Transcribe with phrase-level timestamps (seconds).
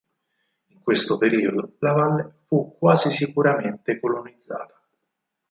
[0.69, 4.81] In questo periodo la valle fu quasi sicuramente colonizzata.